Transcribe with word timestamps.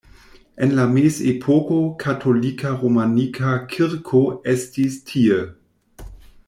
En 0.65 0.71
la 0.77 0.85
mezepoko 0.93 1.77
katolika 2.05 2.73
romanika 2.81 3.53
kirko 3.75 4.23
estis 4.55 4.99
tie. 5.13 5.41